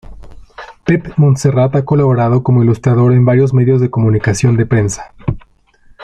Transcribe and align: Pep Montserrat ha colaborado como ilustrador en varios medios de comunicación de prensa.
Pep 0.83 1.13
Montserrat 1.17 1.75
ha 1.75 1.85
colaborado 1.85 2.41
como 2.41 2.63
ilustrador 2.63 3.13
en 3.13 3.23
varios 3.23 3.53
medios 3.53 3.79
de 3.79 3.91
comunicación 3.91 4.57
de 4.57 4.65
prensa. 4.65 5.13